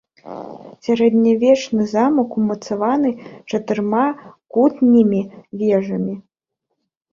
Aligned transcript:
Сярэднявечны 0.85 1.83
замак 1.91 2.29
умацаваны 2.41 3.09
чатырма 3.49 4.01
кутнімі 4.53 5.21
вежамі. 5.63 6.15